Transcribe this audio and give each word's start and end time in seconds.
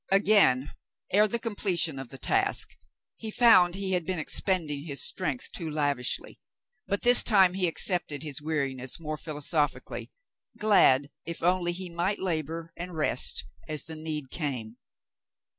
Again, 0.09 0.71
ere 1.11 1.27
the 1.27 1.37
com 1.37 1.55
pletion 1.55 2.01
of 2.01 2.09
the 2.09 2.17
task, 2.17 2.75
he 3.17 3.29
found 3.29 3.75
he 3.75 3.91
had 3.91 4.03
been 4.03 4.17
expending 4.17 4.83
his 4.85 5.03
strength 5.05 5.51
too 5.51 5.69
lavishly, 5.69 6.39
but 6.87 7.03
this 7.03 7.21
time 7.21 7.53
he 7.53 7.67
accepted 7.67 8.23
his 8.23 8.41
weari 8.41 8.75
ness 8.75 8.99
more 8.99 9.15
philosophically, 9.17 10.11
glad 10.57 11.11
if 11.23 11.43
only 11.43 11.71
he 11.71 11.87
might 11.87 12.17
labor 12.17 12.73
and 12.75 12.95
rest 12.97 13.45
as 13.67 13.83
the 13.83 13.95
need 13.95 14.31
came. 14.31 14.77